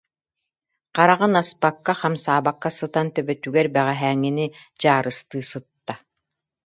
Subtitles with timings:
[0.95, 4.45] Хараҕын аспакка, хамсаабакка сытан, төбөтүгэр бэҕэһээҥҥини
[4.79, 5.95] дьаарыстыы сытта